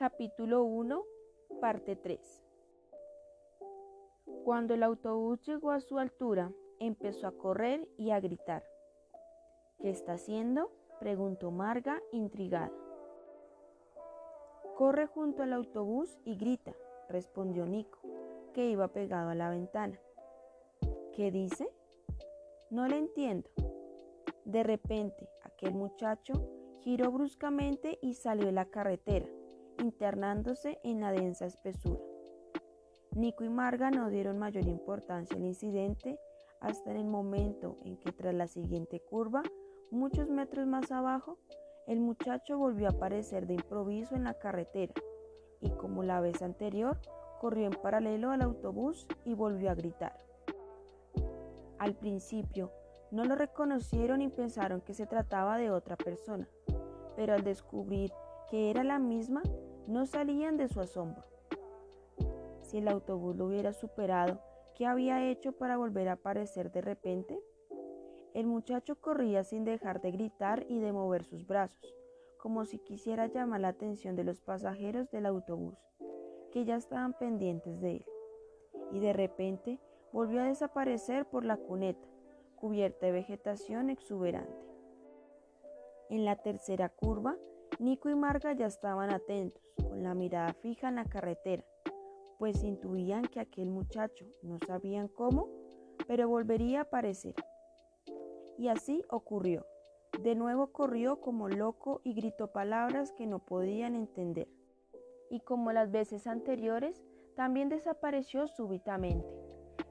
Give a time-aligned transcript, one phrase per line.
[0.00, 1.04] Capítulo 1,
[1.60, 2.42] parte 3.
[4.46, 8.64] Cuando el autobús llegó a su altura, empezó a correr y a gritar.
[9.78, 10.72] ¿Qué está haciendo?
[11.00, 12.72] preguntó Marga, intrigada.
[14.74, 16.72] Corre junto al autobús y grita,
[17.10, 17.98] respondió Nico,
[18.54, 20.00] que iba pegado a la ventana.
[21.12, 21.68] ¿Qué dice?
[22.70, 23.50] No le entiendo.
[24.46, 26.32] De repente, aquel muchacho
[26.80, 29.26] giró bruscamente y salió de la carretera,
[29.80, 32.00] internándose en la densa espesura.
[33.12, 36.18] Nico y Marga no dieron mayor importancia al incidente
[36.60, 39.42] hasta en el momento en que tras la siguiente curva,
[39.90, 41.38] muchos metros más abajo,
[41.86, 44.94] el muchacho volvió a aparecer de improviso en la carretera
[45.60, 46.98] y como la vez anterior,
[47.40, 50.16] corrió en paralelo al autobús y volvió a gritar.
[51.78, 52.70] Al principio
[53.10, 56.46] no lo reconocieron y pensaron que se trataba de otra persona,
[57.16, 58.12] pero al descubrir
[58.50, 59.42] que era la misma,
[59.86, 61.24] no salían de su asombro.
[62.62, 64.40] Si el autobús lo hubiera superado,
[64.74, 67.38] ¿qué había hecho para volver a aparecer de repente?
[68.32, 71.94] El muchacho corría sin dejar de gritar y de mover sus brazos,
[72.38, 75.76] como si quisiera llamar la atención de los pasajeros del autobús,
[76.52, 78.06] que ya estaban pendientes de él.
[78.92, 79.80] Y de repente
[80.12, 82.08] volvió a desaparecer por la cuneta,
[82.54, 84.70] cubierta de vegetación exuberante.
[86.08, 87.36] En la tercera curva,
[87.80, 91.64] Nico y Marga ya estaban atentos, con la mirada fija en la carretera,
[92.38, 95.48] pues intuían que aquel muchacho, no sabían cómo,
[96.06, 97.34] pero volvería a aparecer.
[98.58, 99.64] Y así ocurrió.
[100.20, 104.48] De nuevo corrió como loco y gritó palabras que no podían entender.
[105.30, 107.02] Y como las veces anteriores,
[107.34, 109.26] también desapareció súbitamente.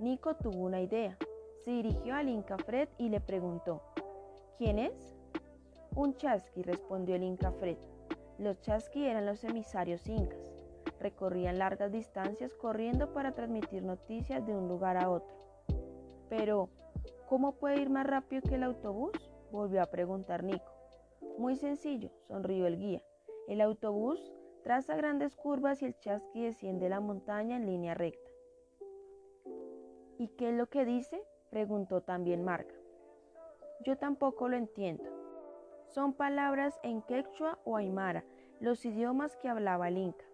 [0.00, 1.18] Nico tuvo una idea.
[1.66, 3.82] Se dirigió al Inca Fred y le preguntó,
[4.56, 5.13] ¿quién es?
[5.96, 7.78] Un chasqui, respondió el Inca Fred.
[8.38, 10.40] Los chasqui eran los emisarios incas.
[10.98, 15.36] Recorrían largas distancias corriendo para transmitir noticias de un lugar a otro.
[16.28, 16.68] Pero,
[17.28, 19.12] ¿cómo puede ir más rápido que el autobús?
[19.52, 20.72] volvió a preguntar Nico.
[21.38, 23.02] Muy sencillo, sonrió el guía.
[23.46, 24.32] El autobús
[24.64, 28.30] traza grandes curvas y el chasqui desciende la montaña en línea recta.
[30.18, 31.22] ¿Y qué es lo que dice?
[31.50, 32.74] preguntó también Marga.
[33.84, 35.13] Yo tampoco lo entiendo.
[35.94, 38.24] Son palabras en quechua o aymara,
[38.58, 40.24] los idiomas que hablaba el Inca.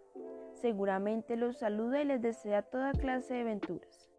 [0.55, 4.11] Seguramente los saluda y les desea toda clase de aventuras.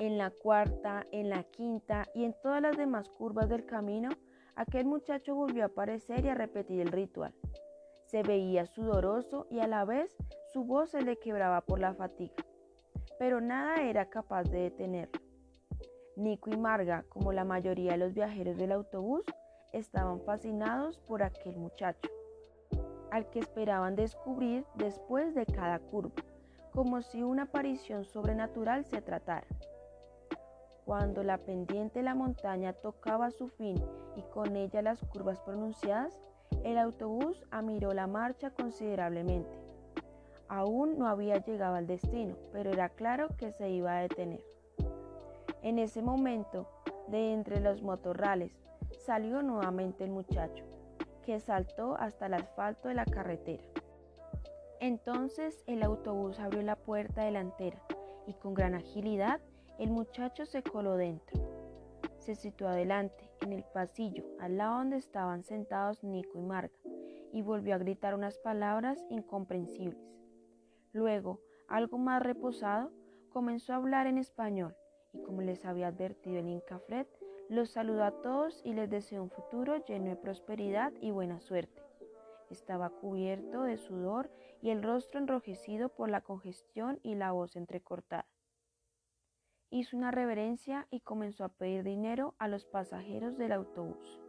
[0.00, 4.08] En la cuarta, en la quinta y en todas las demás curvas del camino,
[4.54, 7.34] aquel muchacho volvió a aparecer y a repetir el ritual.
[8.06, 10.16] Se veía sudoroso y a la vez
[10.54, 12.46] su voz se le quebraba por la fatiga,
[13.18, 15.20] pero nada era capaz de detenerlo.
[16.16, 19.22] Nico y Marga, como la mayoría de los viajeros del autobús,
[19.72, 22.08] estaban fascinados por aquel muchacho,
[23.10, 26.22] al que esperaban descubrir después de cada curva,
[26.72, 29.46] como si una aparición sobrenatural se tratara.
[30.84, 33.82] Cuando la pendiente de la montaña tocaba su fin
[34.14, 36.14] y con ella las curvas pronunciadas,
[36.62, 39.50] el autobús amiró la marcha considerablemente.
[40.48, 44.44] Aún no había llegado al destino, pero era claro que se iba a detener.
[45.62, 46.68] En ese momento,
[47.08, 48.52] de entre los motorrales,
[49.06, 50.64] salió nuevamente el muchacho,
[51.24, 53.62] que saltó hasta el asfalto de la carretera.
[54.80, 57.80] Entonces el autobús abrió la puerta delantera
[58.26, 59.40] y con gran agilidad
[59.78, 61.40] el muchacho se coló dentro.
[62.18, 66.74] Se situó adelante, en el pasillo, al lado donde estaban sentados Nico y Marga,
[67.32, 70.00] y volvió a gritar unas palabras incomprensibles.
[70.92, 72.90] Luego, algo más reposado,
[73.28, 74.74] comenzó a hablar en español,
[75.12, 77.06] y como les había advertido el Inca Fred,
[77.48, 81.82] los saludó a todos y les deseó un futuro lleno de prosperidad y buena suerte.
[82.50, 84.30] Estaba cubierto de sudor
[84.62, 88.26] y el rostro enrojecido por la congestión y la voz entrecortada.
[89.70, 94.20] Hizo una reverencia y comenzó a pedir dinero a los pasajeros del autobús.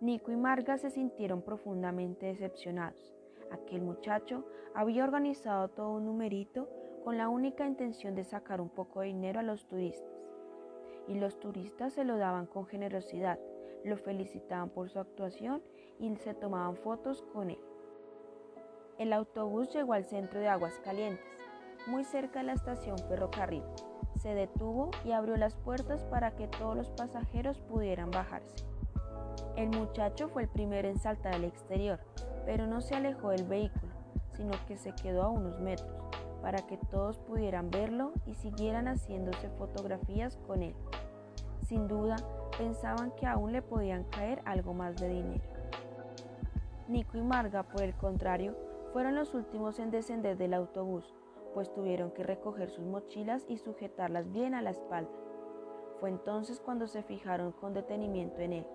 [0.00, 3.14] Nico y Marga se sintieron profundamente decepcionados.
[3.50, 6.68] Aquel muchacho había organizado todo un numerito
[7.04, 10.21] con la única intención de sacar un poco de dinero a los turistas
[11.08, 13.38] y los turistas se lo daban con generosidad,
[13.84, 15.62] lo felicitaban por su actuación
[15.98, 17.60] y se tomaban fotos con él.
[18.98, 21.24] El autobús llegó al centro de Aguascalientes,
[21.86, 23.64] muy cerca de la estación ferrocarril.
[24.20, 28.64] Se detuvo y abrió las puertas para que todos los pasajeros pudieran bajarse.
[29.56, 31.98] El muchacho fue el primero en saltar al exterior,
[32.46, 33.92] pero no se alejó del vehículo,
[34.34, 36.01] sino que se quedó a unos metros
[36.42, 40.74] para que todos pudieran verlo y siguieran haciéndose fotografías con él.
[41.62, 42.16] Sin duda,
[42.58, 45.44] pensaban que aún le podían caer algo más de dinero.
[46.88, 48.54] Nico y Marga, por el contrario,
[48.92, 51.14] Fueron los últimos en descender del autobús,
[51.54, 55.10] pues tuvieron que recoger sus mochilas y sujetarlas bien a la espalda.
[55.98, 58.66] Fue entonces cuando se fijaron con detenimiento en él.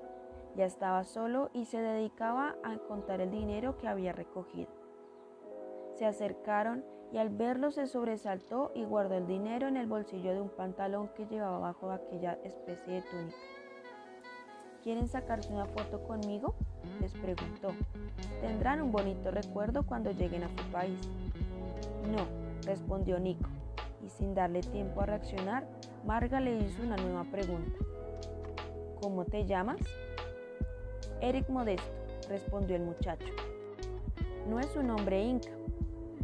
[0.56, 4.72] Ya estaba solo y se dedicaba a contar el dinero que había recogido.
[5.98, 10.42] Se acercaron y al verlo se sobresaltó y guardó el dinero en el bolsillo de
[10.42, 13.38] un pantalón que llevaba bajo aquella especie de túnica.
[14.84, 16.54] ¿Quieren sacarse una foto conmigo?
[17.02, 17.72] les preguntó.
[18.42, 21.00] Tendrán un bonito recuerdo cuando lleguen a su país.
[22.12, 22.28] No,
[22.68, 23.50] respondió Nico,
[24.06, 25.68] y sin darle tiempo a reaccionar,
[26.06, 27.80] Marga le hizo una nueva pregunta.
[29.02, 29.80] ¿Cómo te llamas?
[31.22, 31.92] Eric Modesto,
[32.30, 33.34] respondió el muchacho.
[34.48, 35.50] No es un nombre inca.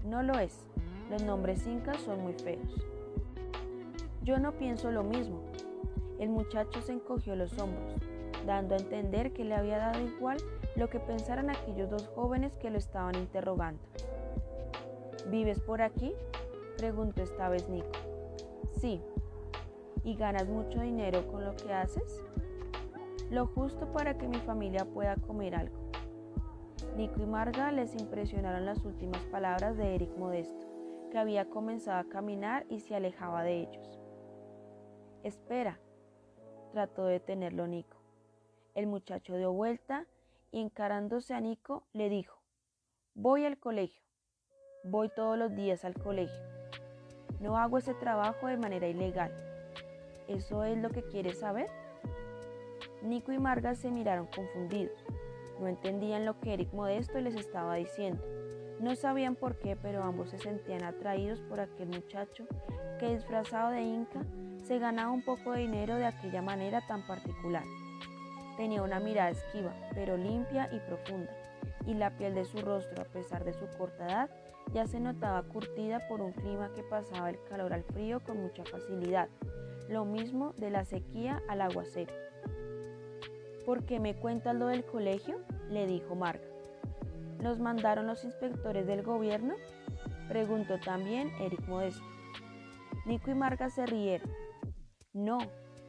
[0.03, 0.65] No lo es.
[1.09, 2.85] Los nombres incas son muy feos.
[4.23, 5.41] Yo no pienso lo mismo.
[6.19, 7.95] El muchacho se encogió los hombros,
[8.45, 10.37] dando a entender que le había dado igual
[10.75, 13.81] lo que pensaran aquellos dos jóvenes que lo estaban interrogando.
[15.29, 16.13] ¿Vives por aquí?
[16.77, 17.87] preguntó esta vez Nico.
[18.79, 19.01] Sí.
[20.03, 22.21] ¿Y ganas mucho dinero con lo que haces?
[23.29, 25.75] Lo justo para que mi familia pueda comer algo.
[26.95, 30.67] Nico y Marga les impresionaron las últimas palabras de Eric Modesto,
[31.09, 33.99] que había comenzado a caminar y se alejaba de ellos.
[35.23, 35.79] Espera,
[36.71, 37.97] trató de detenerlo Nico.
[38.75, 40.05] El muchacho dio vuelta
[40.51, 42.43] y encarándose a Nico le dijo,
[43.15, 44.03] voy al colegio,
[44.83, 46.43] voy todos los días al colegio.
[47.39, 49.31] No hago ese trabajo de manera ilegal.
[50.27, 51.71] ¿Eso es lo que quieres saber?
[53.01, 55.03] Nico y Marga se miraron confundidos.
[55.63, 58.21] No entendían lo que Eric Modesto les estaba diciendo.
[58.81, 62.45] No sabían por qué, pero ambos se sentían atraídos por aquel muchacho
[62.99, 64.25] que disfrazado de inca
[64.61, 67.63] se ganaba un poco de dinero de aquella manera tan particular.
[68.57, 71.33] Tenía una mirada esquiva, pero limpia y profunda,
[71.85, 74.29] y la piel de su rostro, a pesar de su corta edad,
[74.73, 78.65] ya se notaba curtida por un clima que pasaba el calor al frío con mucha
[78.65, 79.29] facilidad,
[79.87, 82.13] lo mismo de la sequía al aguacero.
[83.65, 85.39] ¿Por qué me cuentas lo del colegio?
[85.69, 86.43] le dijo Marga.
[87.41, 89.55] ¿Nos mandaron los inspectores del gobierno?
[90.27, 92.03] preguntó también Eric Modesto.
[93.05, 94.29] Nico y Marga se rieron.
[95.13, 95.37] No,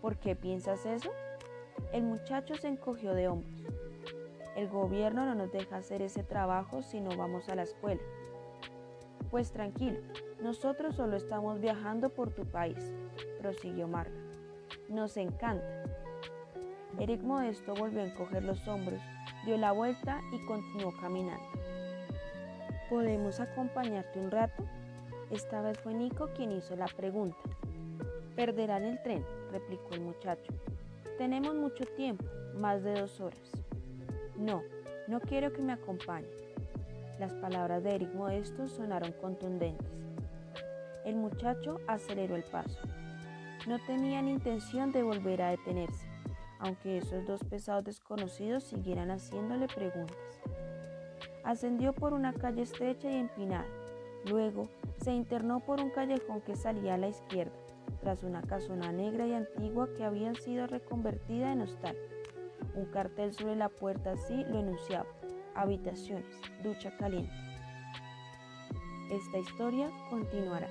[0.00, 1.10] ¿por qué piensas eso?
[1.92, 3.64] El muchacho se encogió de hombros.
[4.56, 8.02] El gobierno no nos deja hacer ese trabajo si no vamos a la escuela.
[9.30, 9.98] Pues tranquilo,
[10.40, 12.92] nosotros solo estamos viajando por tu país,
[13.40, 14.14] prosiguió Marga.
[14.88, 15.93] Nos encanta.
[16.98, 19.00] Eric Modesto volvió a encoger los hombros,
[19.44, 21.44] dio la vuelta y continuó caminando.
[22.88, 24.64] ¿Podemos acompañarte un rato?
[25.30, 27.36] Esta vez fue Nico quien hizo la pregunta.
[28.36, 30.52] Perderán el tren, replicó el muchacho.
[31.18, 32.24] Tenemos mucho tiempo,
[32.56, 33.50] más de dos horas.
[34.36, 34.62] No,
[35.08, 36.28] no quiero que me acompañe.
[37.18, 39.86] Las palabras de Eric Modesto sonaron contundentes.
[41.04, 42.80] El muchacho aceleró el paso.
[43.66, 46.06] No tenían intención de volver a detenerse,
[46.64, 50.16] aunque esos dos pesados desconocidos siguieran haciéndole preguntas.
[51.44, 53.66] Ascendió por una calle estrecha y empinada.
[54.30, 57.52] Luego se internó por un callejón que salía a la izquierda
[58.00, 61.96] tras una casona negra y antigua que había sido reconvertida en hostal.
[62.74, 65.06] Un cartel sobre la puerta así lo enunciaba,
[65.54, 67.34] habitaciones, ducha caliente.
[69.10, 70.68] Esta historia continuará.